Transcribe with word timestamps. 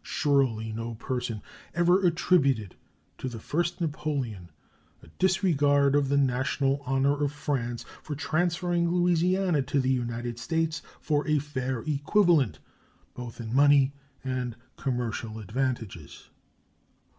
Surely 0.00 0.72
no 0.72 0.94
person 0.94 1.42
ever 1.74 2.00
attributed 2.06 2.74
to 3.18 3.28
the 3.28 3.38
first 3.38 3.82
Napoleon 3.82 4.48
a 5.02 5.08
disregard 5.18 5.94
of 5.94 6.08
the 6.08 6.16
national 6.16 6.80
honor 6.86 7.22
of 7.22 7.32
France 7.34 7.84
for 8.02 8.14
transferring 8.14 8.88
Louisiana 8.88 9.60
to 9.60 9.80
the 9.80 9.90
United 9.92 10.38
States 10.38 10.80
for 11.02 11.28
a 11.28 11.38
fair 11.38 11.80
equivalent, 11.80 12.60
both 13.12 13.40
in 13.42 13.54
money 13.54 13.92
and 14.24 14.56
commercial 14.78 15.38
advantages. 15.38 16.30